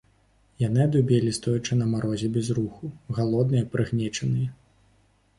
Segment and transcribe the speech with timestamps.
[0.67, 4.49] Яны адубелі, стоячы на марозе, без руху, галодныя, прыгнечаныя.